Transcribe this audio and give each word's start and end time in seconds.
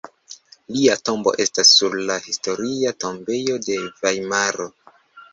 Lia 0.75 0.93
tombo 1.09 1.33
estas 1.43 1.73
sur 1.79 1.97
la 2.11 2.15
Historia 2.27 2.93
tombejo 3.03 3.59
de 3.67 3.77
Vajmaro. 3.99 4.67